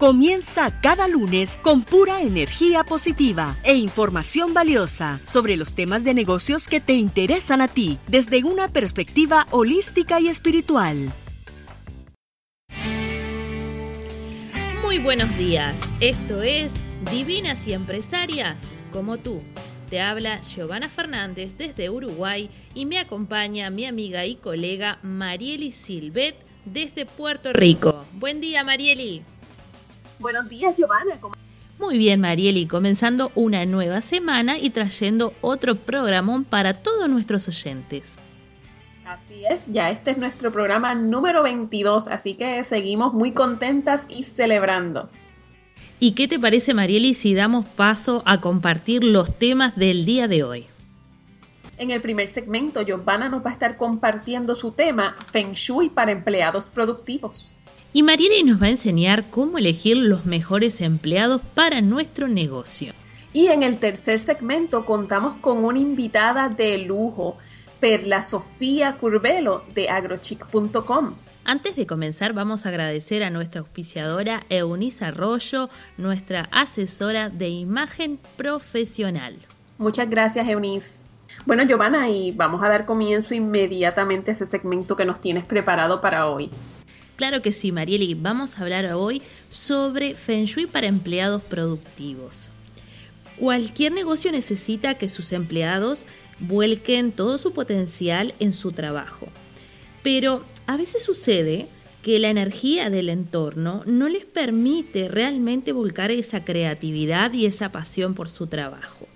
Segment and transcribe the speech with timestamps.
[0.00, 6.68] Comienza cada lunes con pura energía positiva e información valiosa sobre los temas de negocios
[6.68, 11.12] que te interesan a ti desde una perspectiva holística y espiritual.
[14.82, 16.72] Muy buenos días, esto es
[17.12, 19.42] Divinas y Empresarias como tú.
[19.90, 26.36] Te habla Giovanna Fernández desde Uruguay y me acompaña mi amiga y colega Marieli Silvet
[26.64, 28.06] desde Puerto Rico.
[28.14, 29.22] Buen día, Marieli.
[30.20, 31.14] Buenos días, Giovanna.
[31.78, 38.16] Muy bien, Marieli, comenzando una nueva semana y trayendo otro programón para todos nuestros oyentes.
[39.06, 44.24] Así es, ya este es nuestro programa número 22, así que seguimos muy contentas y
[44.24, 45.08] celebrando.
[45.98, 50.44] ¿Y qué te parece, Marieli, si damos paso a compartir los temas del día de
[50.44, 50.66] hoy?
[51.78, 56.12] En el primer segmento, Giovanna nos va a estar compartiendo su tema Feng Shui para
[56.12, 57.56] empleados productivos.
[57.92, 62.92] Y Marieli nos va a enseñar cómo elegir los mejores empleados para nuestro negocio.
[63.32, 67.36] Y en el tercer segmento contamos con una invitada de lujo,
[67.80, 71.14] Perla Sofía Curvelo de agrochic.com.
[71.44, 78.20] Antes de comenzar vamos a agradecer a nuestra auspiciadora Eunice Arroyo, nuestra asesora de imagen
[78.36, 79.36] profesional.
[79.78, 80.92] Muchas gracias Eunice.
[81.44, 86.00] Bueno Giovanna, y vamos a dar comienzo inmediatamente a ese segmento que nos tienes preparado
[86.00, 86.50] para hoy.
[87.20, 88.14] Claro que sí, Marieli.
[88.14, 89.20] Vamos a hablar hoy
[89.50, 92.48] sobre Feng Shui para empleados productivos.
[93.36, 96.06] Cualquier negocio necesita que sus empleados
[96.38, 99.28] vuelquen todo su potencial en su trabajo.
[100.02, 101.66] Pero a veces sucede
[102.02, 108.14] que la energía del entorno no les permite realmente volcar esa creatividad y esa pasión
[108.14, 109.06] por su trabajo.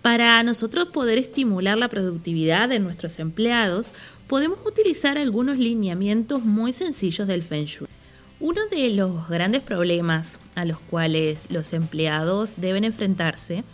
[0.00, 3.92] Para nosotros poder estimular la productividad de nuestros empleados,
[4.30, 7.88] podemos utilizar algunos lineamientos muy sencillos del Feng Shui.
[8.38, 13.64] Uno de los grandes problemas a los cuales los empleados deben enfrentarse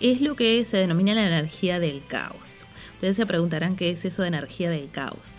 [0.00, 2.64] es lo que se denomina la energía del caos.
[2.94, 5.36] Ustedes se preguntarán qué es eso de energía del caos.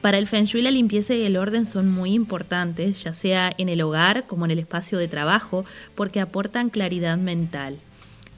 [0.00, 3.68] Para el Feng Shui la limpieza y el orden son muy importantes, ya sea en
[3.68, 5.64] el hogar como en el espacio de trabajo,
[5.96, 7.78] porque aportan claridad mental.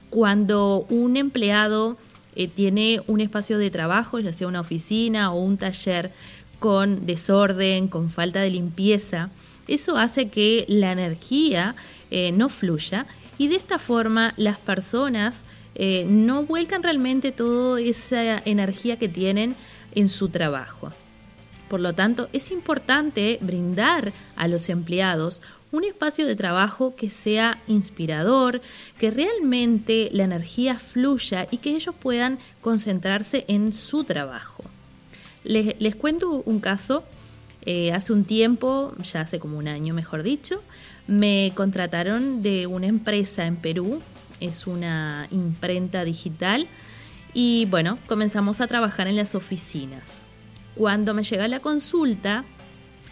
[0.09, 1.97] Cuando un empleado
[2.39, 6.11] eh, tiene un espacio de trabajo, ya sea una oficina o un taller,
[6.59, 9.29] con desorden, con falta de limpieza,
[9.67, 11.75] eso hace que la energía
[12.11, 13.07] eh, no fluya
[13.39, 15.41] y de esta forma las personas
[15.73, 19.55] eh, no vuelcan realmente toda esa energía que tienen
[19.95, 20.91] en su trabajo.
[21.69, 25.41] Por lo tanto, es importante brindar a los empleados
[25.71, 28.61] un espacio de trabajo que sea inspirador,
[28.99, 34.63] que realmente la energía fluya y que ellos puedan concentrarse en su trabajo.
[35.43, 37.03] Les, cuento un caso.
[37.69, 40.63] Eh, hace un tiempo, ya hace como un año mejor dicho,
[41.05, 44.01] me contrataron de una empresa en Perú,
[44.39, 46.67] es una imprenta digital,
[47.33, 50.19] y bueno, comenzamos a trabajar en las oficinas.
[50.75, 52.45] Cuando me llega la consulta,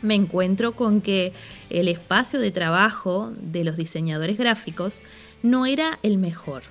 [0.06, 1.34] me encuentro con que
[1.70, 5.02] el espacio de trabajo de los diseñadores gráficos
[5.44, 6.64] no era el mejor.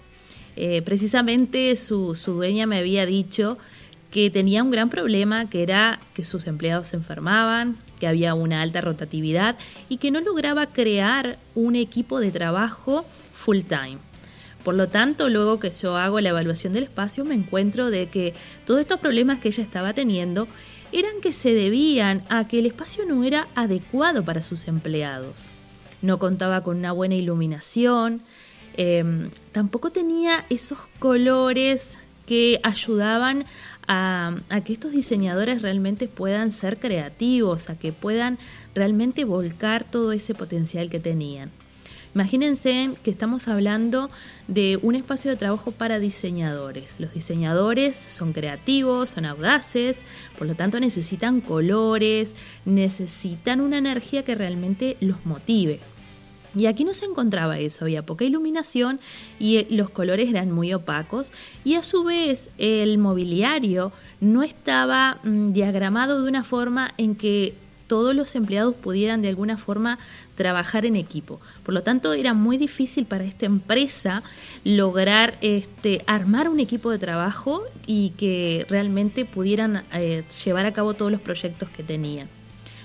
[0.56, 3.59] Eh, precisamente su, su dueña me había dicho
[4.11, 8.62] que tenía un gran problema, que era que sus empleados se enfermaban, que había una
[8.62, 9.56] alta rotatividad
[9.88, 13.99] y que no lograba crear un equipo de trabajo full time.
[14.62, 18.32] Por lo tanto, luego que yo hago la evaluación del espacio, me encuentro de que
[18.64, 20.49] todos estos problemas que ella estaba teniendo
[20.94, 25.49] eran que se debían a que el espacio no era adecuado para sus empleados.
[26.02, 28.23] No contaba con una buena iluminación,
[28.76, 33.44] em, tampoco tenía esos colores que ayudaban
[33.88, 38.38] a, a, que estos diseñadores realmente puedan ser creativos, a que puedan
[38.75, 41.50] realmente volcar todo ese potencial que tenían.
[42.14, 44.08] Imagínense que estamos hablando
[44.46, 46.94] de un espacio de trabajo para diseñadores.
[47.00, 49.99] Los diseñadores son creativos, son audaces,
[50.38, 55.81] por lo tanto necesitan colores, necesitan una energía que realmente los motive.
[56.56, 59.00] Y aquí no se encontraba eso, había poca iluminación
[59.40, 61.32] y eh, los colores eran muy opacos
[61.64, 63.90] y a su vez el mobiliario
[64.20, 67.55] no estaba mm, diagramado de una forma en que
[67.94, 70.00] todos los empleados pudieran de alguna forma
[70.35, 71.41] trabajar en equipo.
[71.62, 74.25] Por lo tanto, era muy difícil para esta empresa
[74.64, 80.94] lograr este, armar un equipo de trabajo y que realmente pudieran eh, llevar a cabo
[80.94, 82.26] todos los proyectos que tenían.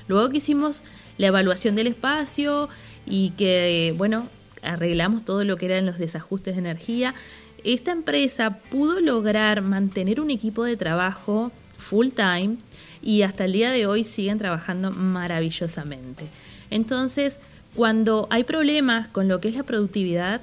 [0.08, 0.84] Luego que hicimos
[1.18, 2.70] la evaluación del espacio
[3.08, 4.28] y que, bueno,
[4.62, 7.16] arreglamos todo lo que eran los desajustes de energía,
[7.64, 12.58] esta empresa pudo lograr mantener un equipo de trabajo full time
[13.02, 16.26] y hasta el día de hoy siguen trabajando maravillosamente.
[16.70, 17.40] Entonces,
[17.76, 20.42] cuando hay problemas con lo que es la productividad,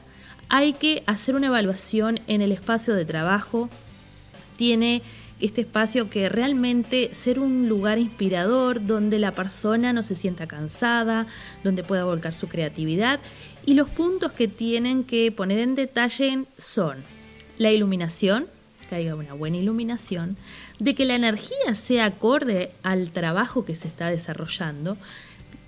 [0.48, 3.68] hay que hacer una evaluación en el espacio de trabajo.
[4.56, 5.02] Tiene
[5.40, 11.26] este espacio que realmente ser un lugar inspirador donde la persona no se sienta cansada,
[11.62, 13.20] donde pueda volcar su creatividad.
[13.66, 16.98] Y los puntos que tienen que poner en detalle son
[17.58, 18.46] la iluminación,
[18.88, 20.36] que haya una buena iluminación,
[20.78, 24.96] de que la energía sea acorde al trabajo que se está desarrollando,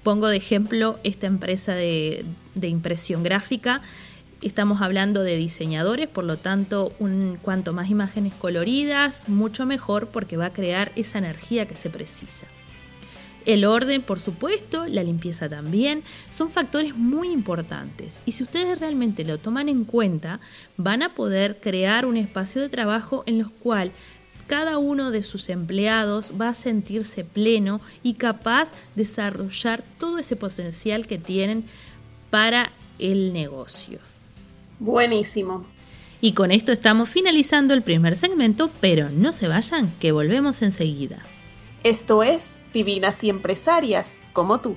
[0.03, 2.25] Pongo de ejemplo esta empresa de,
[2.63, 3.83] impresión gráfica.
[4.41, 10.37] Estamos hablando de diseñadores, por lo tanto, un, cuanto más imágenes coloridas, mucho mejor porque
[10.37, 12.47] va a crear esa energía que se precisa.
[13.45, 16.03] El orden, por supuesto, la limpieza también,
[16.35, 20.39] son factores muy importantes y si ustedes realmente lo toman en cuenta,
[20.77, 23.93] van a poder crear un espacio de trabajo en los cual
[24.49, 30.35] cada uno de sus empleados va a sentirse pleno y capaz de desarrollar todo ese
[30.35, 31.65] potencial que tienen
[32.31, 34.01] para el negocio.
[34.81, 35.67] Buenísimo.
[36.21, 41.19] Y con esto estamos finalizando el primer segmento, pero no se vayan, que volvemos enseguida.
[41.85, 44.77] Esto es Divinas y Empresarias, como tú.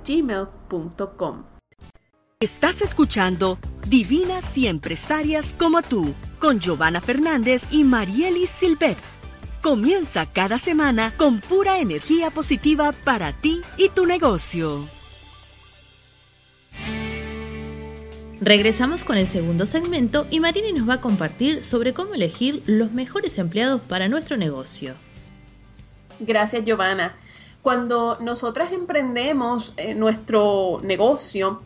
[0.06, 1.57] gmail.com.
[2.40, 9.00] Estás escuchando Divinas y Empresarias como tú, con Giovanna Fernández y Marieli Silvet.
[9.64, 14.84] Comienza cada semana con pura energía positiva para ti y tu negocio.
[18.40, 22.92] Regresamos con el segundo segmento y Marini nos va a compartir sobre cómo elegir los
[22.92, 24.94] mejores empleados para nuestro negocio.
[26.20, 27.18] Gracias, Giovanna.
[27.64, 31.64] Cuando nosotras emprendemos eh, nuestro negocio,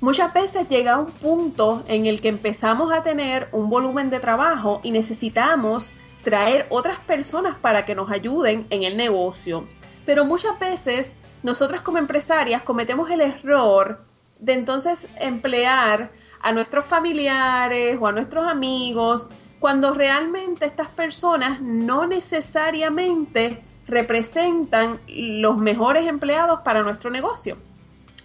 [0.00, 4.80] Muchas veces llega un punto en el que empezamos a tener un volumen de trabajo
[4.82, 5.90] y necesitamos
[6.24, 9.66] traer otras personas para que nos ayuden en el negocio.
[10.06, 14.02] Pero muchas veces nosotras como empresarias cometemos el error
[14.38, 19.28] de entonces emplear a nuestros familiares o a nuestros amigos
[19.58, 27.58] cuando realmente estas personas no necesariamente representan los mejores empleados para nuestro negocio.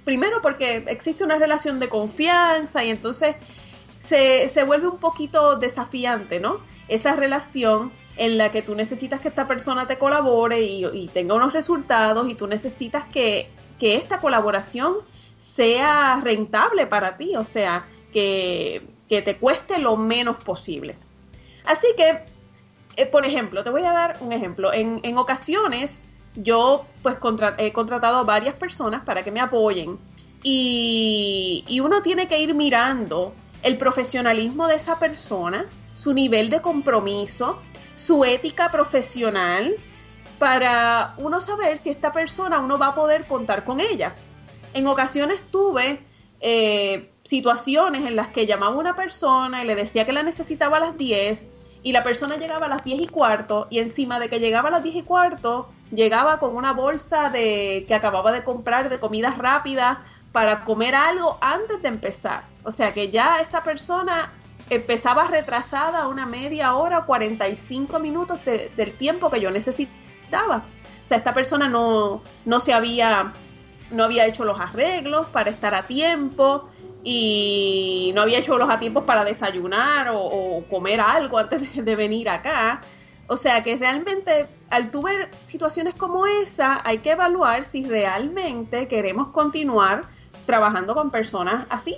[0.06, 3.36] Primero porque existe una relación de confianza y entonces
[4.08, 6.60] se, se vuelve un poquito desafiante, ¿no?
[6.88, 11.54] Esa relación en la que tú necesitas que esta persona te colabore y, tenga unos
[11.54, 14.96] resultados y tú necesitas que, esta colaboración
[15.40, 20.98] sea rentable para ti, o sea, que, te cueste lo menos posible.
[21.66, 22.24] Así que,
[22.96, 24.74] eh, por ejemplo, te voy a dar un ejemplo.
[24.74, 27.18] En, en ocasiones yo pues
[27.58, 29.98] he contratado a varias personas para que me apoyen
[30.48, 35.66] y, uno tiene que ir mirando el profesionalismo de esa persona,
[35.96, 37.58] su nivel de compromiso,
[37.98, 39.76] su ética profesional
[40.38, 44.14] para uno saber si esta persona uno va a poder contar con ella.
[44.76, 46.00] En ocasiones tuve
[46.42, 50.78] eh, situaciones en las que llamaba a una persona y le decía que la necesitaba
[50.78, 51.50] a las 10
[51.82, 54.74] y la persona llegaba a las 10 y cuarto y encima de que llegaba a
[54.74, 59.34] las 10 y cuarto llegaba con una bolsa de que acababa de comprar de comida
[59.38, 62.44] rápida para comer algo antes de empezar.
[62.64, 64.32] O sea que ya esta persona
[64.70, 70.64] empezaba retrasada una media hora, 45 minutos del tiempo que yo necesitaba.
[71.04, 73.32] O sea, esta persona no, no se había,
[73.92, 76.70] no había hecho los arreglos para estar a tiempo
[77.04, 82.28] y no había hecho los a tiempos para desayunar o, comer algo antes de, venir
[82.28, 82.82] acá.
[83.28, 88.88] O sea que realmente al tu ver situaciones como esa, hay que evaluar si realmente
[88.88, 90.04] queremos continuar
[90.46, 91.98] trabajando con personas así.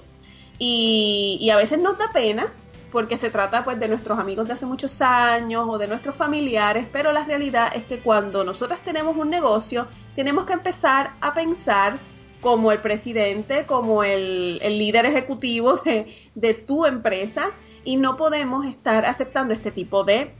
[0.59, 2.47] Y, a veces nos da pena
[2.91, 6.87] porque se trata pues de nuestros amigos de hace muchos años o de nuestros familiares,
[6.91, 11.97] pero la realidad es que cuando nosotras tenemos un negocio, tenemos que empezar a pensar
[12.41, 17.49] como el presidente, como el, líder ejecutivo de, de tu empresa
[17.83, 20.31] y no podemos estar aceptando este tipo de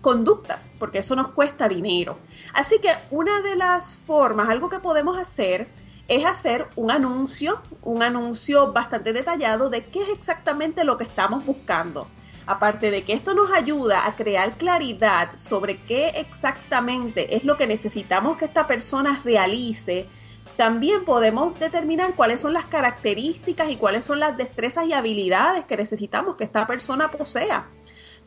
[0.00, 2.18] conductas, porque eso nos cuesta dinero.
[2.54, 5.68] Así que una de las formas, algo que podemos hacer,
[6.08, 11.44] es hacer un anuncio, un anuncio bastante detallado de qué es exactamente lo que estamos
[11.44, 12.06] buscando.
[12.46, 17.66] Aparte de que esto nos ayuda a crear claridad sobre qué exactamente es lo que
[17.66, 20.08] necesitamos que esta persona realice,
[20.56, 25.76] también podemos determinar cuáles son las características y cuáles son las destrezas y habilidades que
[25.76, 27.68] necesitamos que esta persona posea.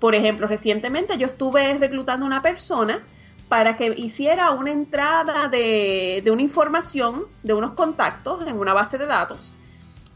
[0.01, 3.03] Por ejemplo, recientemente yo estuve reclutando una persona
[3.47, 9.05] para que hiciera una entrada de, una información, de unos contactos en una base de
[9.05, 9.53] datos.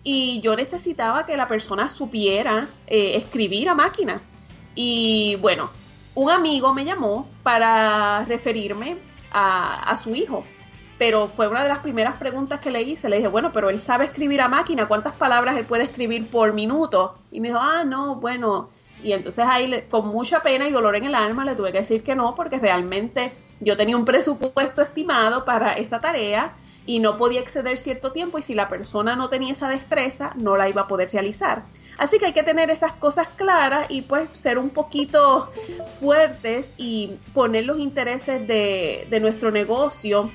[0.04, 4.20] Y yo necesitaba que la persona supiera eh, escribir a máquina.
[4.74, 5.70] Y bueno,
[6.16, 8.98] un amigo me llamó para referirme
[9.32, 10.44] a, a su hijo.
[10.98, 13.08] Pero fue una de las primeras preguntas que le hice.
[13.08, 14.88] Le dije, bueno, pero él sabe escribir a máquina.
[14.88, 17.20] ¿Cuántas palabras él puede escribir por minuto?
[17.32, 18.70] Y me dijo, ah, no, bueno,
[19.04, 22.04] y entonces ahí, con mucha pena y dolor en el alma, le tuve que decir
[22.04, 26.54] que no, porque realmente yo tenía un presupuesto estimado para esa tarea
[26.86, 30.56] y no podía exceder cierto tiempo y si la persona no tenía esa destreza, no
[30.56, 31.64] la iba a poder realizar.
[31.98, 35.52] Así que hay que tener esas cosas claras y pues ser un poquito
[36.00, 40.30] fuertes y poner los intereses de, nuestro negocio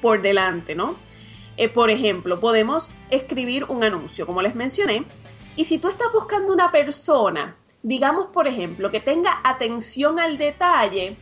[0.00, 0.96] por delante, ¿no?
[1.56, 5.04] Eh, por ejemplo, podemos escribir un anuncio, como les mencioné,
[5.56, 11.16] y si tú estás buscando una persona digamos por ejemplo, que tenga atención al detalle,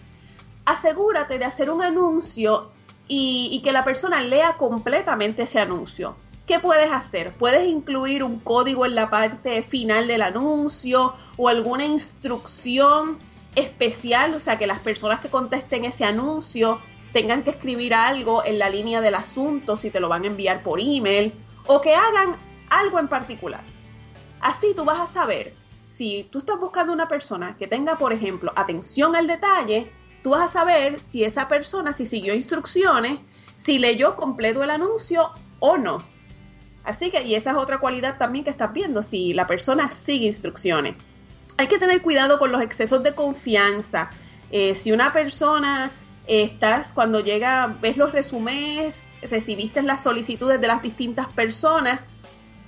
[0.65, 2.71] asegúrate de hacer un anuncio
[3.09, 6.15] y, que la persona lea completamente ese anuncio.
[6.47, 7.33] ¿Qué puedes hacer?
[7.33, 13.19] Puedes incluir un código en la parte final del anuncio o alguna instrucción
[13.57, 16.81] especial, o sea, que las personas que contesten ese anuncio
[17.13, 20.63] tengan que escribir algo en la línea del asunto si te lo van a enviar
[20.63, 21.33] por email
[21.67, 22.37] o que hagan
[22.69, 23.63] algo en particular.
[24.41, 25.60] Así tú vas a saber
[26.01, 29.93] si tú estás buscando una persona que tenga, por ejemplo, atención al detalle,
[30.23, 33.21] tú vas a saber si esa persona, si siguió instrucciones,
[33.59, 36.03] si leyó completo el anuncio o no.
[36.85, 40.25] Así que, y esa es otra cualidad también que estás viendo, si la persona sigue
[40.25, 40.97] instrucciones.
[41.59, 44.09] Hay que tener cuidado con los excesos de confianza.
[44.51, 45.91] Eh, si una persona
[46.27, 52.01] estás, cuando llega, ves los resúmenes, recibiste las solicitudes de las distintas personas,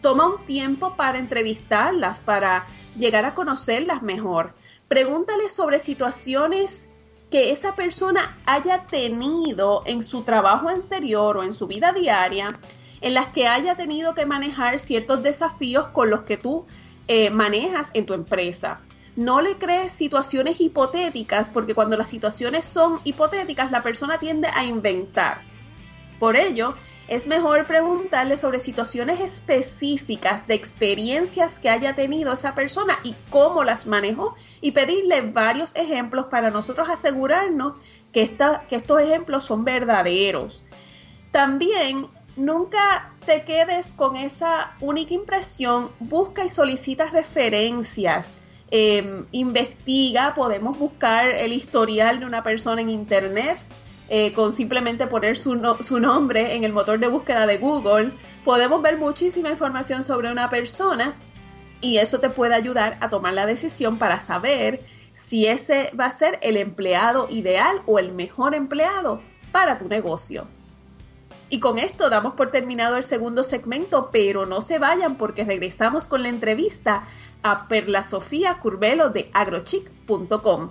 [0.03, 2.67] toma un tiempo para entrevistarlas, para
[2.99, 4.55] llegar a conocerlas mejor.
[4.89, 6.89] Pregúntale sobre situaciones
[7.31, 12.49] que esa persona haya tenido en su trabajo anterior o en su vida diaria,
[13.01, 16.67] en las que haya tenido que manejar ciertos desafíos con los que tú
[17.09, 18.81] eh, manejas en tu empresa.
[19.17, 24.65] No le crees situaciones hipotéticas porque cuando las situaciones son hipotéticas la persona tiende a
[24.65, 25.43] inventar.
[26.19, 26.75] Por ello,
[27.09, 33.65] es mejor preguntarle sobre situaciones específicas de experiencias que haya tenido esa persona y cómo
[33.65, 37.79] las manejó y pedirle varios ejemplos para nosotros asegurarnos
[38.13, 38.37] que,
[38.69, 40.63] que estos ejemplos son verdaderos.
[41.31, 42.07] También
[42.37, 48.35] nunca te quedes con esa única impresión, busca y solicita referencias.
[48.71, 53.59] Em, investiga, podemos buscar el historial de una persona en internet
[54.09, 58.13] eh, con simplemente poner su, su nombre en el motor de búsqueda de Google.
[58.45, 61.15] Podemos ver muchísima información sobre una persona
[61.81, 64.81] y eso te puede ayudar a tomar la decisión para saber
[65.15, 70.47] si ese va a ser el empleado ideal o el mejor empleado para tu negocio.
[71.51, 76.09] Y con esto damos por terminado el segundo segmento, pero no se vayan porque regresamos
[76.09, 77.05] con la entrevista
[77.43, 80.71] a Perla Sofía Curvelo de agrochic.com.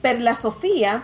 [0.00, 1.02] Perla Sofía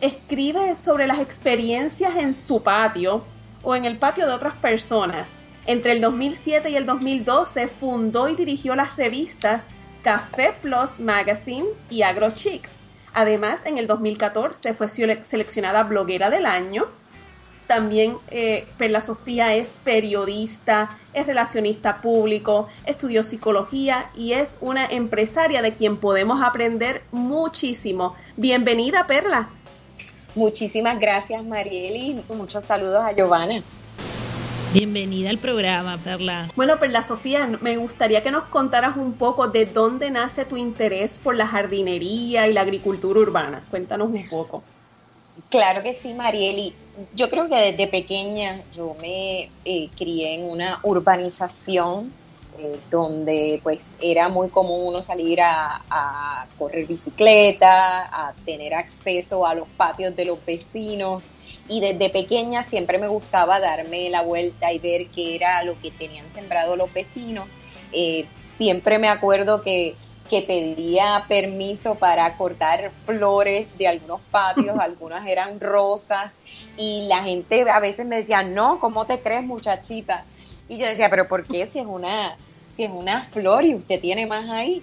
[0.00, 3.24] escribe sobre las experiencias en su patio
[3.62, 5.26] o en el patio de otras personas.
[5.66, 9.64] Entre el 2007 y el 2012 fundó y dirigió las revistas
[10.02, 12.68] Café Plus Magazine y AgroChic.
[13.12, 16.86] Además, en el 2014 fue seleccionada bloguera del año.
[17.66, 25.62] También eh, Perla Sofía es periodista, es relacionista público, estudió psicología y es una empresaria
[25.62, 28.16] de quien podemos aprender muchísimo.
[28.36, 29.50] Bienvenida, Perla.
[30.34, 32.22] Muchísimas gracias, Marieli.
[32.28, 33.62] Muchos saludos a Giovanna.
[34.72, 36.48] Bienvenida al programa, Perla.
[36.54, 41.18] Bueno, Perla Sofía, me gustaría que nos contaras un poco de dónde nace tu interés
[41.18, 43.64] por la jardinería y la agricultura urbana.
[43.70, 44.62] Cuéntanos un poco.
[45.48, 46.72] Claro que sí, Marieli.
[47.16, 52.12] Yo creo que desde pequeña yo me eh, crié en una urbanización
[52.58, 59.54] eh, donde pues era muy común uno salir a, correr bicicleta, a tener acceso a
[59.54, 61.34] los patios de los vecinos
[61.68, 65.90] y desde pequeña siempre me gustaba darme la vuelta y ver qué era lo que
[65.90, 67.58] tenían sembrado los vecinos.
[67.92, 68.26] Eh,
[68.58, 69.94] siempre me acuerdo que,
[70.28, 76.32] que pedía permiso para cortar flores de algunos patios, algunas eran rosas
[76.76, 80.24] y la gente a veces me decía, no, ¿cómo te crees muchachita?
[80.70, 82.36] Y yo decía, pero ¿por qué si es una
[82.84, 84.82] es una flor y usted tiene más ahí.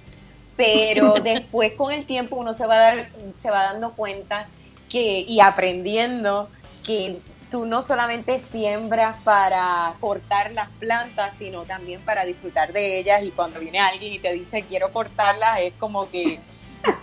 [0.55, 4.47] Pero después con el tiempo uno se va, a dar, se va dando cuenta
[4.89, 6.49] que, y aprendiendo
[6.85, 7.17] que
[7.51, 13.23] tú no solamente siembras para cortar las plantas, sino también para disfrutar de ellas.
[13.23, 16.39] Y cuando viene alguien y te dice quiero cortarlas, es como que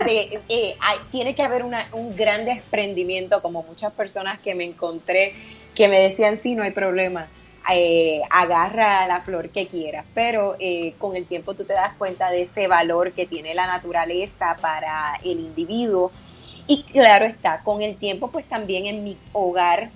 [0.07, 0.77] eh,
[1.11, 5.33] tiene que haber un gran desprendimiento, como muchas personas que me encontré
[5.75, 7.27] que me decían, sí, no hay problema
[7.71, 12.29] eh, agarra la flor que quieras, pero eh, con el tiempo tú te das cuenta
[12.29, 16.11] de ese valor que tiene la naturaleza para el individuo.
[16.67, 19.89] Y claro está, con el tiempo pues también en mi hogar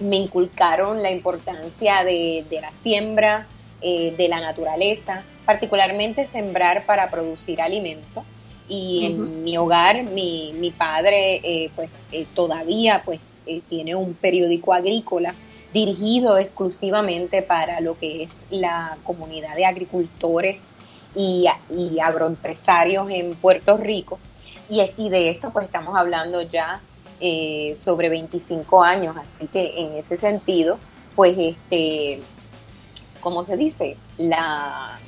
[0.00, 3.46] me inculcaron la importancia de, la siembra,
[3.82, 8.24] eh, de la naturaleza, particularmente sembrar para producir alimento.
[8.66, 11.90] Y en mi hogar, mi, mi padre pues
[12.34, 13.20] todavía pues
[13.68, 15.34] tiene un periódico agrícola
[15.74, 20.68] dirigido exclusivamente para lo que es la comunidad de agricultores
[21.16, 21.46] y,
[22.00, 24.20] agroempresarios en Puerto Rico.
[24.68, 26.80] Y, de esto pues estamos hablando ya
[27.20, 30.78] eh, sobre 25 años, así que en ese sentido,
[31.16, 32.20] pues este,
[33.20, 35.00] como se dice, la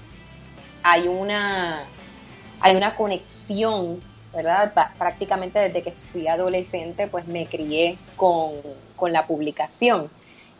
[0.83, 1.85] hay una
[2.61, 4.01] hay una conexión,
[4.35, 4.73] ¿verdad?
[4.99, 8.55] Prácticamente desde que fui adolescente, pues me crié con,
[8.97, 10.11] con la publicación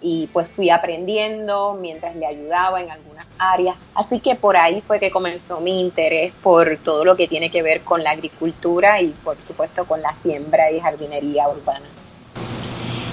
[0.01, 3.77] y pues fui aprendiendo mientras le ayudaba en algunas áreas.
[3.95, 7.63] Así que por ahí fue que comenzó mi interés por todo lo que tiene que
[7.63, 11.87] ver con la agricultura y por supuesto con la siembra y jardinería urbana.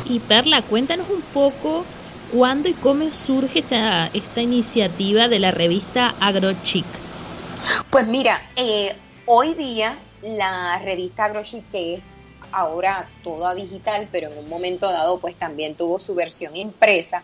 [0.05, 1.85] Y Perla, cuéntanos un poco
[2.33, 6.85] cuándo y cómo surge esta, esta iniciativa de la revista AgroChic.
[7.89, 8.93] Pues mira, eh,
[9.25, 12.12] hoy día la revista AgroChic, que es
[12.53, 17.23] ahora toda digital, pero en un momento dado pues también tuvo su versión impresa,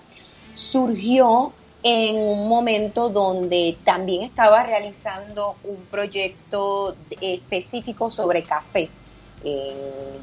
[0.54, 8.90] surgió en un momento donde también estaba realizando un proyecto específico sobre café.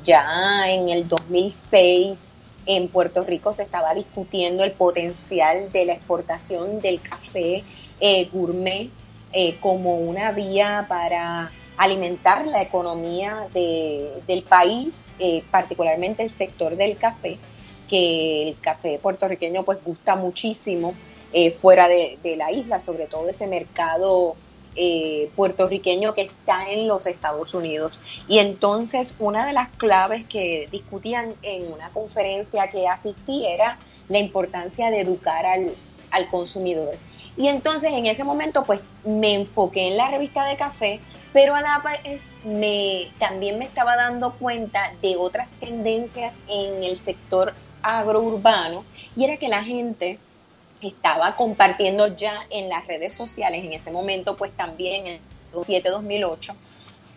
[0.04, 2.34] ya en el 2006
[2.66, 7.64] en Puerto Rico se estaba discutiendo el potencial de la exportación del café
[8.00, 8.90] eh, gourmet
[9.32, 16.96] eh, como una vía para alimentar la economía del país, eh, particularmente el sector del
[16.96, 17.38] café,
[17.88, 20.94] que el café puertorriqueño pues gusta muchísimo
[21.32, 24.36] eh, fuera de, la isla, sobre todo ese mercado
[24.74, 28.00] eh, puertorriqueño que está en los Estados Unidos.
[28.28, 34.18] Y entonces una de las claves que discutían en una conferencia que asistí era la
[34.18, 35.72] importancia de educar al,
[36.10, 36.94] al consumidor.
[37.36, 41.00] Y entonces en ese momento pues me enfoqué en la revista de café
[41.36, 46.96] pero a la vez me, también me estaba dando cuenta de otras tendencias en el
[46.96, 50.18] sector agrourbano y era que la gente
[50.80, 55.20] estaba compartiendo ya en las redes sociales, en ese momento pues también en
[55.52, 56.54] 2007-2008,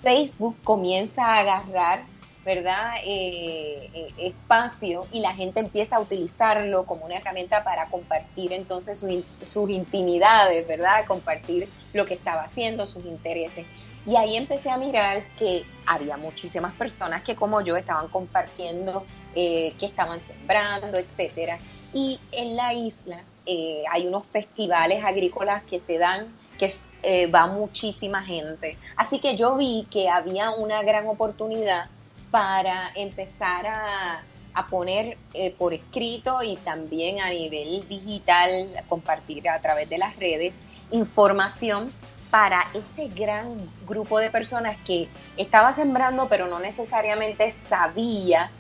[0.01, 2.03] Facebook comienza a agarrar
[2.43, 2.95] ¿verdad?
[3.05, 9.01] Eh, eh, espacio y la gente empieza a utilizarlo como una herramienta para compartir entonces
[9.45, 11.05] sus intimidades, ¿verdad?
[11.05, 13.65] Compartir lo que estaba haciendo, sus intereses.
[14.05, 19.73] Y ahí empecé a mirar que había muchísimas personas que como yo estaban compartiendo, eh,
[19.79, 21.59] que estaban sembrando, etcétera.
[21.93, 26.71] Y en la isla eh, hay unos festivales agrícolas que se dan, que
[27.03, 28.77] eh, va muchísima gente.
[28.95, 31.87] Así que yo vi que había una gran oportunidad
[32.31, 35.17] para empezar a, a poner
[35.57, 40.59] por escrito y también a nivel digital, compartir a través de las redes
[40.91, 41.91] información
[42.29, 48.51] para ese gran grupo de personas que estaba sembrando pero no necesariamente sabía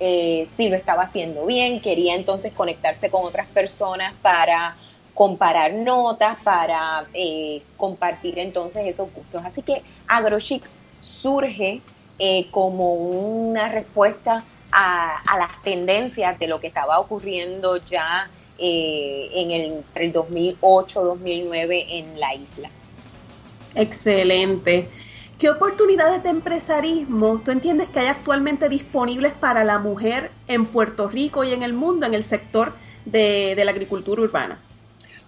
[0.00, 4.76] eh, si lo estaba haciendo bien, quería entonces conectarse con otras personas para
[5.12, 9.44] comparar notas, para eh, compartir entonces esos gustos.
[9.44, 10.62] Así que AgroChic
[11.00, 11.80] surge
[12.20, 19.72] eh, como una respuesta a, las tendencias de lo que estaba ocurriendo ya en el,
[19.72, 22.70] entre el 2008-2009 en la isla.
[23.78, 24.88] Excelente.
[25.38, 31.08] ¿Qué oportunidades de empresarismo tú entiendes que hay actualmente disponibles para la mujer en Puerto
[31.08, 32.72] Rico y en el mundo en el sector
[33.04, 34.58] de, la agricultura urbana?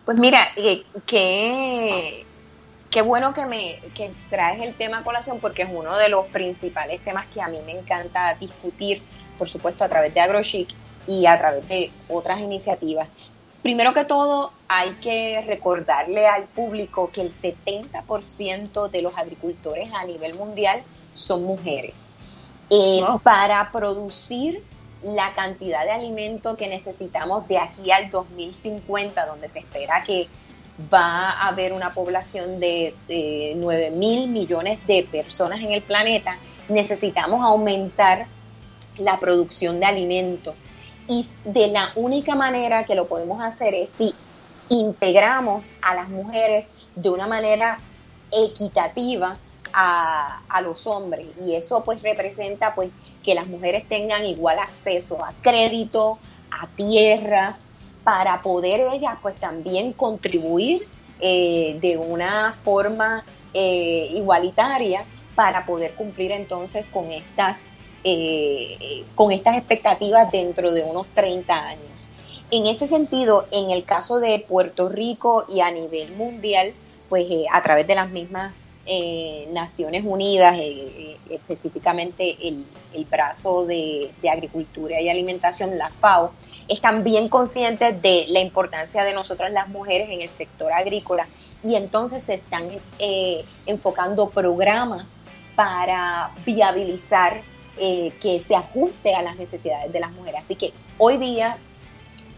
[0.04, 2.24] Pues mira, eh, qué,
[2.90, 6.26] qué bueno que me que traes el tema a colación porque es uno de los
[6.26, 9.00] principales temas que a mí me encanta discutir,
[9.38, 10.68] por supuesto, a través de AgroChic
[11.06, 13.08] y a través de otras iniciativas.
[13.62, 20.04] Primero que todo, hay que recordarle al público que el 70% de los agricultores a
[20.04, 22.02] nivel mundial son mujeres.
[22.70, 24.62] Eh, para producir
[25.02, 30.28] la cantidad de alimento que necesitamos de aquí al 2050, donde se espera que
[30.92, 32.94] va a haber una población de
[33.56, 38.26] 9 mil millones de personas en el planeta, necesitamos aumentar
[38.96, 40.54] la producción de alimentos
[41.10, 44.14] y de la única manera que lo podemos hacer es si
[44.68, 47.80] integramos a las mujeres de una manera
[48.30, 49.36] equitativa
[49.72, 51.26] a, los hombres.
[51.44, 52.90] Y eso pues representa pues
[53.24, 56.18] que las mujeres tengan igual acceso a crédito,
[56.52, 57.58] a tierras,
[58.04, 60.86] para poder ellas pues también contribuir
[61.18, 67.69] eh, de una forma eh, igualitaria para poder cumplir entonces con estas
[68.02, 71.80] eh, con estas expectativas dentro de unos 30 años.
[72.50, 76.72] en ese sentido, en el caso de Puerto Rico y a nivel mundial,
[77.10, 78.54] pues eh, a través de las mismas
[78.86, 80.56] eh, Naciones Unidas,
[81.28, 82.64] específicamente el,
[83.04, 86.32] brazo de, Agricultura y Alimentación, la FAO,
[86.68, 91.28] están bien conscientes de la importancia de nosotras las mujeres en el sector agrícola
[91.62, 92.64] y entonces se están
[93.66, 95.06] enfocando programas
[95.54, 97.42] para viabilizar
[97.76, 100.42] que se ajuste a las necesidades de las mujeres.
[100.44, 101.56] Así que hoy día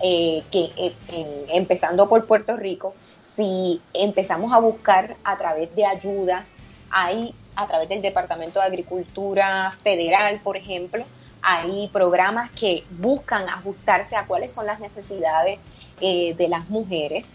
[0.04, 2.92] eh, que eh, empezando por Puerto Rico,
[3.24, 6.48] si empezamos a buscar a través de ayudas,
[6.90, 11.04] hay a través del Departamento de Agricultura Federal, por ejemplo,
[11.40, 15.60] hay programas que buscan ajustarse a cuáles son las necesidades
[16.00, 17.30] eh, de las mujeres,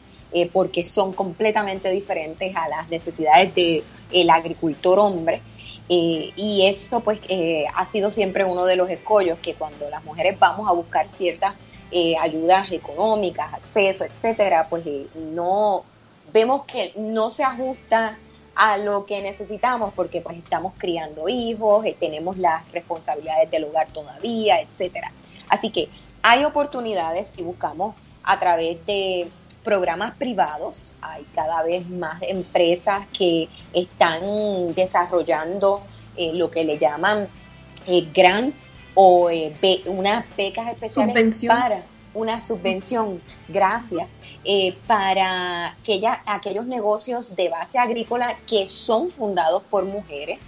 [0.52, 3.82] porque son completamente diferentes a las necesidades del
[4.12, 5.42] el agricultor hombre.
[5.90, 7.22] Y esto pues
[7.74, 11.54] ha sido siempre uno de los escollos que cuando las mujeres vamos a buscar ciertas
[11.90, 15.86] eh, ayudas económicas, acceso, etcétera, pues eh, no
[16.34, 18.18] vemos que no se ajusta
[18.56, 23.88] a lo que necesitamos porque pues estamos criando hijos, eh, tenemos las responsabilidades del hogar
[23.88, 25.14] todavía, etcétera.
[25.48, 25.88] Así que
[26.24, 29.30] hay oportunidades si buscamos a través de
[29.68, 34.22] programas privados, hay cada vez más empresas que están
[34.74, 35.84] desarrollando
[36.16, 37.28] lo que le llaman
[38.14, 39.54] grants o eh,
[39.88, 41.82] unas becas especiales para
[42.14, 44.10] una subvención, gracias,
[44.46, 45.76] eh, para
[46.26, 50.40] aquellos negocios de base agrícola que son fundados por mujeres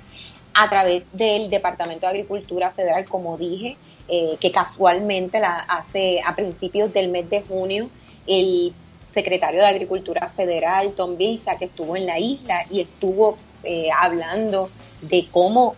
[0.53, 3.77] a través del Departamento de Agricultura Federal, como dije,
[4.07, 7.89] eh, que casualmente la hace a principios del mes de junio
[8.25, 8.73] el
[9.11, 13.37] secretario de Agricultura Federal, Tom Visa, que estuvo en la isla y estuvo
[13.99, 14.69] hablando
[15.01, 15.75] de cómo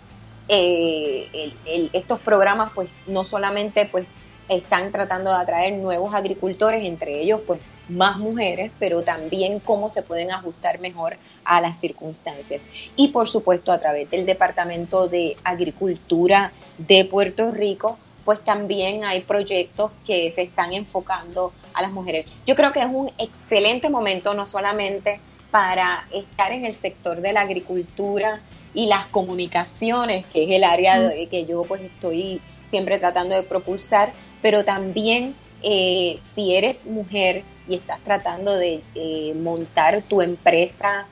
[0.47, 1.53] eh,
[1.93, 4.05] estos programas pues no solamente pues
[4.49, 10.01] están tratando de atraer nuevos agricultores, entre ellos pues más mujeres, pero también cómo se
[10.01, 11.15] pueden ajustar mejor
[11.45, 12.63] a las circunstancias.
[12.95, 19.21] Y por supuesto a través del Departamento de Agricultura de Puerto Rico, pues también hay
[19.21, 22.27] proyectos que se están enfocando a las mujeres.
[22.45, 27.34] Yo creo que es un excelente momento no solamente para estar en el sector de
[27.34, 28.41] la agricultura,
[28.73, 33.43] y las comunicaciones, que es el área de, que yo pues estoy siempre tratando de
[33.43, 41.05] propulsar, pero también eh, si eres mujer y estás tratando de eh, montar tu empresa,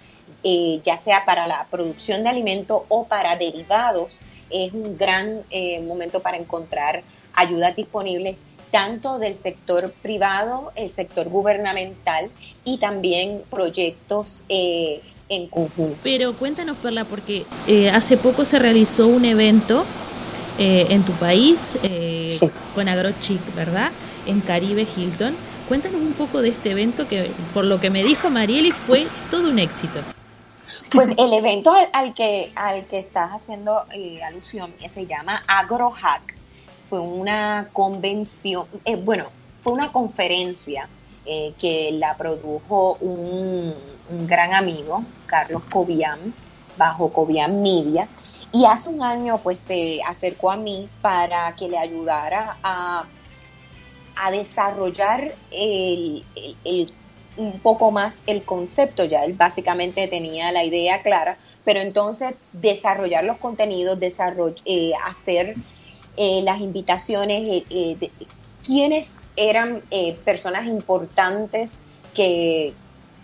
[0.44, 5.44] eh, ya sea para la producción de alimentos o para derivados, es un gran
[5.84, 7.04] momento para encontrar
[7.36, 8.36] ayudas disponibles
[8.72, 12.30] tanto del sector privado, el sector gubernamental
[12.64, 14.44] y también proyectos
[15.30, 15.98] en conjunto.
[16.04, 19.86] Pero cuéntanos, Perla, porque eh, hace poco se realizó un evento
[20.58, 22.36] eh, en tu país eh,
[22.76, 23.92] con AgroChic, ¿verdad?
[24.26, 25.36] En Caribe Hilton.
[25.68, 29.50] Cuéntanos un poco de este evento que, por lo que me dijo Marieli, fue todo
[29.50, 30.00] un éxito.
[30.92, 33.86] Pues el evento al, que, al que estás haciendo
[34.26, 36.39] alusión se llama AgroHack.
[36.90, 38.66] Fue una convención,
[39.04, 39.26] bueno,
[39.62, 40.90] fue una conferencia
[41.60, 43.76] que la produjo un,
[44.28, 46.34] gran amigo, Carlos Cobian,
[46.78, 48.08] bajo Cobian Media,
[48.52, 53.06] y hace un año pues se acercó a mí para que le ayudara a,
[54.32, 55.32] desarrollar
[57.38, 63.24] un poco más el concepto, ya él básicamente tenía la idea clara, pero entonces desarrollar
[63.24, 63.98] los contenidos,
[64.66, 65.56] eh, hacer
[66.20, 68.12] eh, las invitaciones, eh, de,
[68.64, 69.82] quiénes eran
[70.24, 71.80] personas importantes
[72.14, 72.74] que,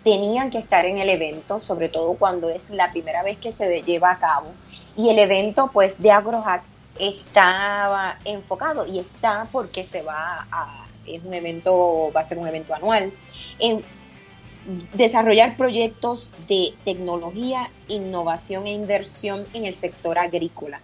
[0.06, 3.82] tenían que estar en el evento, sobre todo cuando es la primera vez que se
[3.82, 4.52] lleva a cabo.
[4.96, 6.62] Y el evento pues de AgroHack
[6.96, 12.46] estaba enfocado y está porque se va a, es un evento, va a ser un
[12.46, 13.12] evento anual,
[13.58, 13.82] en
[14.94, 20.80] desarrollar proyectos de tecnología, innovación e inversión en el sector agrícola.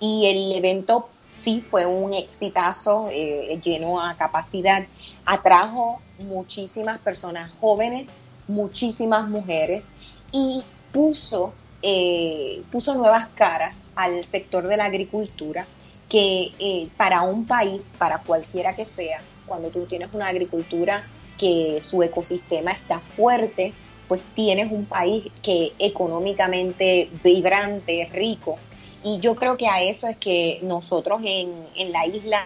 [0.00, 4.84] Y el evento sí fue un exitazo, eh, lleno a capacidad,
[5.26, 8.08] atrajo muchísimas personas jóvenes
[8.48, 9.84] muchísimas mujeres
[10.32, 15.66] y puso, eh, puso nuevas caras al sector de la agricultura
[16.08, 21.04] que eh, para un país, para cualquiera que sea, cuando tú tienes una agricultura
[21.38, 23.72] que su ecosistema está fuerte,
[24.06, 28.56] pues tienes un país que económicamente vibrante, rico.
[29.04, 32.42] Y yo creo que a eso es que nosotros en, en la isla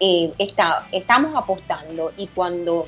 [0.00, 2.86] eh, está, estamos apostando y cuando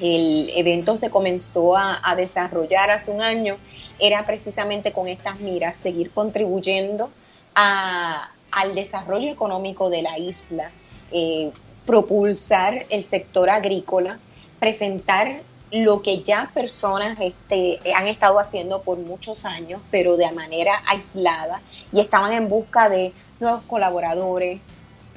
[0.00, 3.56] el evento se comenzó a, desarrollar hace un año,
[4.00, 7.10] era precisamente con estas miras, seguir contribuyendo
[7.54, 10.70] al desarrollo económico de la isla.
[11.12, 11.52] Eh,
[11.86, 14.18] propulsar el sector agrícola,
[14.58, 20.82] presentar lo que ya personas este, han estado haciendo por muchos años, pero de manera
[20.86, 24.60] aislada, y estaban en busca de nuevos colaboradores,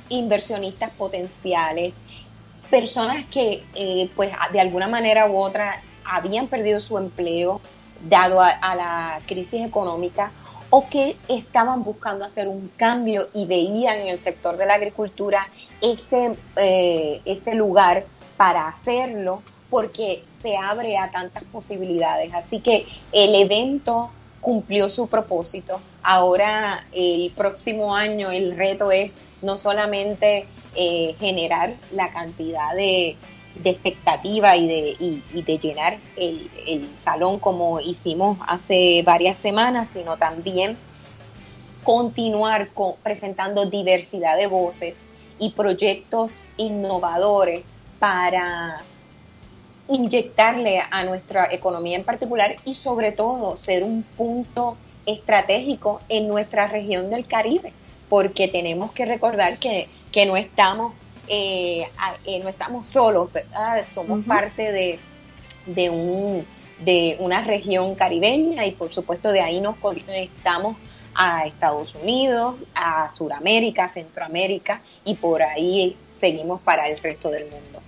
[0.07, 1.93] inversionistas potenciales,
[2.69, 7.59] personas que eh, pues de alguna manera u otra habían perdido su empleo
[8.07, 10.31] dado a, la crisis económica
[10.69, 15.47] o que estaban buscando hacer un cambio y veían en el sector de la agricultura
[15.81, 18.05] ese, eh, ese lugar
[18.37, 22.33] para hacerlo porque se abre a tantas posibilidades.
[22.33, 25.81] Así que el evento cumplió su propósito.
[26.03, 33.15] Ahora el próximo año el reto es no solamente eh, generar la cantidad de,
[33.63, 40.77] expectativa y de, de llenar el, salón como hicimos hace varias semanas, sino también
[41.83, 42.69] continuar
[43.01, 44.97] presentando diversidad de voces
[45.39, 47.63] y proyectos innovadores
[47.99, 48.81] para
[49.87, 56.67] inyectarle a nuestra economía en particular y sobre todo ser un punto estratégico en nuestra
[56.67, 57.71] región del Caribe,
[58.09, 59.87] porque tenemos que recordar que,
[60.25, 60.93] no estamos
[61.27, 61.87] eh,
[62.25, 63.29] eh, no estamos solos,
[63.89, 64.99] somos parte de,
[65.65, 66.45] de, un,
[66.79, 70.77] de una región caribeña y por supuesto de ahí nos conectamos
[71.13, 77.81] a Estados Unidos, a Sudamérica, Centroamérica y por ahí seguimos para el resto del mundo.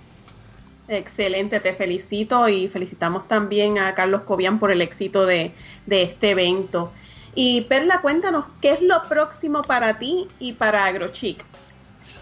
[0.88, 5.52] Excelente, te felicito y felicitamos también a Carlos Cobian por el éxito de,
[5.86, 6.92] este evento.
[7.34, 11.44] Y Perla, cuéntanos, ¿qué es lo próximo para ti y para AgroChic?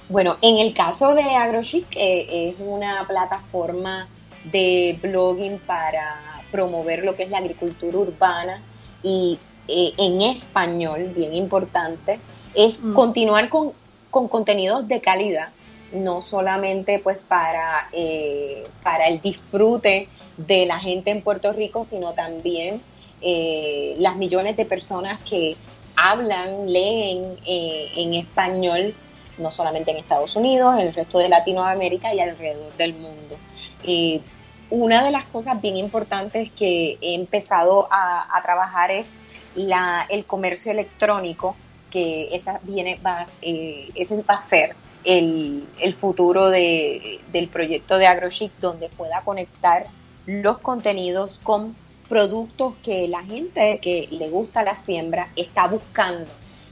[0.09, 4.09] Bueno, en el caso de AgroChic eh, es una plataforma
[4.45, 8.61] de blogging para promover lo que es la agricultura urbana
[9.03, 12.19] y eh, en español, bien importante,
[12.55, 12.95] es mm.
[12.95, 13.73] continuar con,
[14.11, 15.51] con contenidos de calidad
[15.97, 22.13] no solamente pues para, eh, para el disfrute de la gente en Puerto Rico, sino
[22.13, 22.81] también
[23.23, 25.57] eh, las millones de personas que
[25.97, 28.95] hablan, leen eh, en español,
[29.39, 33.37] no solamente en Estados Unidos, en el resto de Latinoamérica y alrededor del mundo.
[34.69, 39.07] una de las cosas bien importantes que he empezado a, trabajar es
[39.55, 41.57] la, el comercio electrónico,
[41.91, 44.75] que esa viene, va, ese va a ser
[45.07, 49.87] el, futuro del proyecto de AgroChic, donde pueda conectar
[50.27, 51.75] los contenidos con
[52.09, 56.27] productos que la gente que le gusta la siembra está buscando.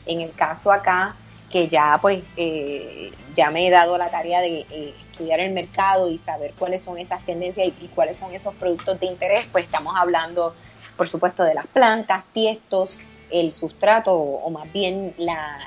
[0.07, 1.17] En el caso acá,
[1.51, 6.11] que ya pues eh, ya me he dado la tarea de eh, estudiar el mercado
[6.11, 9.95] y saber cuáles son esas tendencias y, cuáles son esos productos de interés, pues estamos
[9.97, 10.55] hablando,
[10.97, 12.99] por supuesto, de las plantas, tiestos,
[13.31, 15.59] el sustrato o, más bien la,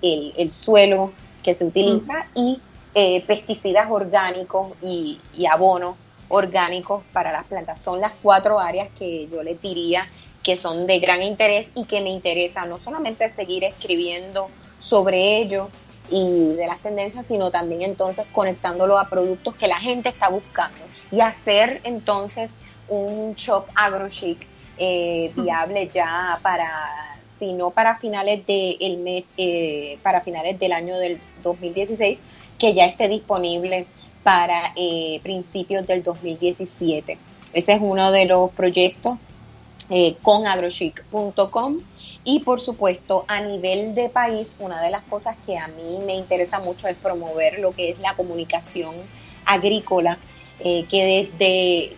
[0.00, 2.60] el, suelo que se utiliza y
[2.94, 5.20] eh, pesticidas orgánicos y,
[5.50, 5.96] abonos
[6.28, 7.80] orgánicos para las plantas.
[7.80, 10.08] Son las cuatro áreas que yo les diría
[10.42, 14.48] que son de gran interés y que me interesa no solamente seguir escribiendo
[14.78, 15.68] sobre ello
[16.10, 20.78] y de las tendencias, sino también entonces conectándolo a productos que la gente está buscando
[21.10, 22.50] y hacer entonces
[22.88, 24.46] un shop agrochic
[24.78, 31.20] eh, viable ya para sino para finales del mes, eh, para finales del año del
[31.42, 32.18] 2016,
[32.58, 33.86] que ya esté disponible
[34.22, 37.18] para eh, principios del 2017.
[37.52, 39.18] Ese es uno de los proyectos
[39.90, 41.78] eh, con agrochic.com
[42.24, 46.14] y por supuesto a nivel de país, una de las cosas que a mí me
[46.14, 48.94] interesa mucho es promover lo que es la comunicación
[49.46, 50.18] agrícola,
[50.58, 51.96] que desde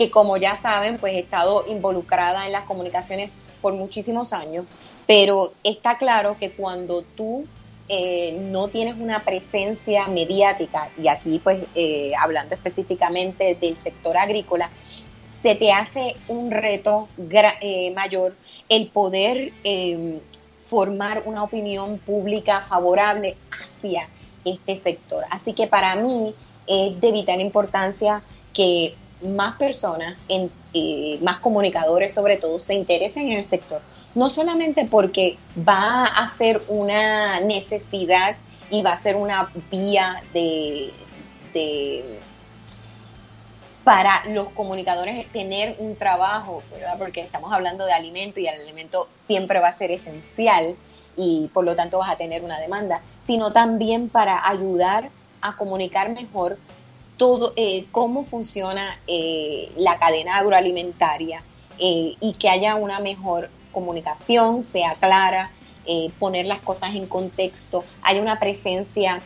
[0.00, 4.66] que como ya saben, pues he estado involucrada en las comunicaciones por muchísimos años,
[5.06, 7.46] pero está claro que cuando tú
[7.88, 14.70] eh, no tienes una presencia mediática, y aquí pues eh, hablando específicamente del sector agrícola,
[15.42, 17.08] se te hace un reto
[17.60, 18.36] eh, mayor
[18.68, 19.52] el poder
[20.64, 24.08] formar una opinión pública favorable hacia
[24.44, 25.24] este sector.
[25.28, 26.32] Así que para mí
[26.68, 30.16] es de vital importancia que más personas,
[31.20, 33.80] más comunicadores sobre todo, se interesen en el sector.
[34.14, 38.36] No solamente porque va a ser una necesidad
[38.70, 40.92] y va a ser una vía de,
[43.84, 46.62] para los comunicadores tener un trabajo,
[46.98, 50.76] porque estamos hablando de alimento y el alimento siempre va a ser esencial
[51.16, 55.10] y por lo tanto vas a tener una demanda, sino también para ayudar
[55.42, 56.58] a comunicar mejor
[57.20, 61.42] todo eh, cómo funciona eh, la cadena agroalimentaria
[61.78, 65.50] eh, y que haya una mejor comunicación, sea clara,
[66.18, 69.20] poner las cosas en contexto, haya una presencia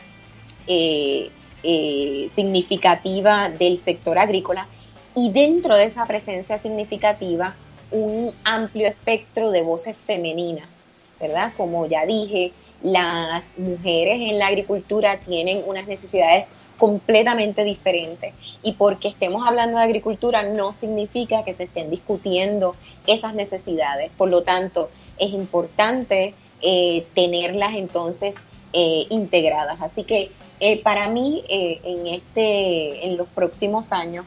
[0.67, 1.29] eh,
[1.63, 4.67] eh, significativa del sector agrícola
[5.15, 7.55] y dentro de esa presencia significativa
[7.91, 10.89] un amplio espectro de voces femeninas,
[11.19, 11.53] ¿verdad?
[11.55, 12.51] Como ya dije,
[12.83, 16.45] las mujeres en la agricultura tienen unas necesidades
[16.77, 22.75] completamente diferentes y porque estemos hablando de agricultura no significa que se estén discutiendo
[23.07, 24.11] esas necesidades.
[24.17, 28.35] Por lo tanto, es importante eh, tenerlas entonces
[28.73, 29.81] eh, integradas.
[29.81, 34.25] Así que eh, para mí en este en los próximos años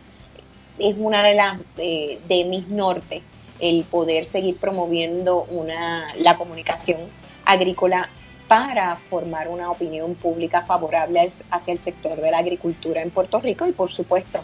[0.79, 3.23] es una de las de mis nortes
[3.61, 6.99] el poder seguir promoviendo una la comunicación
[7.45, 8.11] agrícola
[8.49, 13.67] para formar una opinión pública favorable hacia el sector de la agricultura en Puerto Rico
[13.67, 14.41] y por supuesto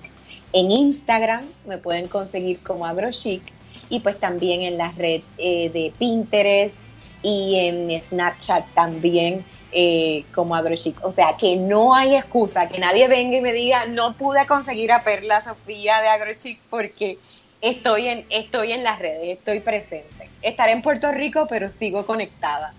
[0.52, 3.42] En Instagram me pueden conseguir como agrochic
[3.88, 6.76] y pues también en la red de Pinterest
[7.22, 11.04] y en Snapchat también eh, como AgroChic.
[11.04, 14.90] O sea, que no hay excusa, que nadie venga y me diga, no pude conseguir
[14.90, 17.18] a Perla Sofía de AgroChic porque
[17.60, 20.28] estoy en, estoy en las redes, estoy presente.
[20.42, 22.74] Estaré en Puerto Rico, pero sigo conectada.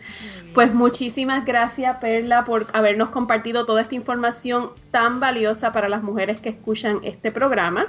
[0.53, 6.39] pues muchísimas gracias Perla por habernos compartido toda esta información tan valiosa para las mujeres
[6.39, 7.87] que escuchan este programa.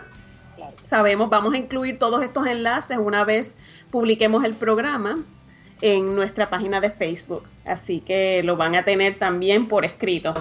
[0.85, 3.57] Sabemos, vamos a incluir todos estos enlaces una vez
[3.91, 5.19] publiquemos el programa
[5.81, 7.45] en nuestra página de Facebook.
[7.65, 10.35] Así que lo van a tener también por escrito.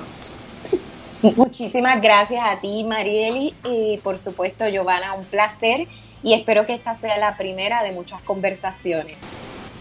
[1.21, 5.87] Muchísimas gracias a ti, Marieli, y por supuesto, Giovanna, un placer
[6.23, 9.17] y espero que esta sea la primera de muchas conversaciones.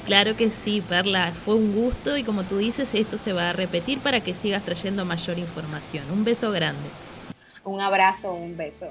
[0.08, 3.52] Claro que sí, Perla, fue un gusto y como tú dices, esto se va a
[3.52, 6.02] repetir para que sigas trayendo mayor información.
[6.10, 6.88] Un beso grande.
[7.62, 8.86] Un abrazo, un beso.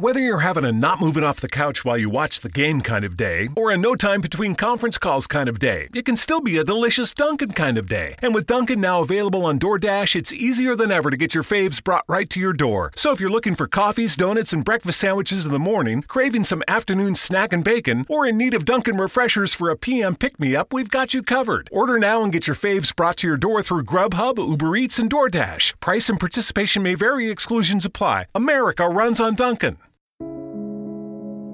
[0.00, 3.04] Whether you're having a not moving off the couch while you watch the game kind
[3.04, 6.40] of day, or a no time between conference calls kind of day, it can still
[6.40, 8.14] be a delicious Dunkin' kind of day.
[8.22, 11.84] And with Dunkin' now available on DoorDash, it's easier than ever to get your faves
[11.84, 12.92] brought right to your door.
[12.96, 16.62] So if you're looking for coffees, donuts, and breakfast sandwiches in the morning, craving some
[16.66, 20.56] afternoon snack and bacon, or in need of Dunkin' refreshers for a PM pick me
[20.56, 21.68] up, we've got you covered.
[21.70, 25.10] Order now and get your faves brought to your door through Grubhub, Uber Eats, and
[25.10, 25.78] DoorDash.
[25.80, 28.24] Price and participation may vary, exclusions apply.
[28.34, 29.76] America runs on Dunkin'.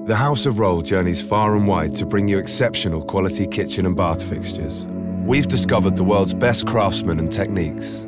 [0.07, 3.97] The House of Roll journeys far and wide to bring you exceptional quality kitchen and
[3.97, 4.87] bath fixtures.
[5.25, 8.07] We've discovered the world's best craftsmen and techniques.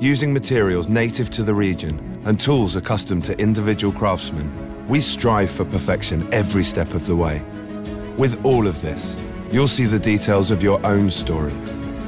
[0.00, 4.50] Using materials native to the region and tools accustomed to individual craftsmen,
[4.88, 7.42] we strive for perfection every step of the way.
[8.16, 9.14] With all of this,
[9.50, 11.52] you'll see the details of your own story,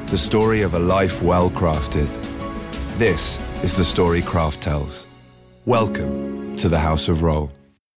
[0.07, 2.09] the story of a life well crafted.
[2.97, 5.07] This is the story Craft tells.
[5.67, 7.53] Welcome to the House of Roll.